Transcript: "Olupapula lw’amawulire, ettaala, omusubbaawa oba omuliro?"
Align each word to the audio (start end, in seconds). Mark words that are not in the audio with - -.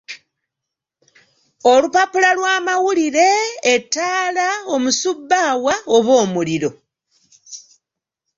"Olupapula 1.71 2.29
lw’amawulire, 2.37 3.31
ettaala, 3.73 4.47
omusubbaawa 4.75 5.73
oba 5.95 6.13
omuliro?" 6.23 6.69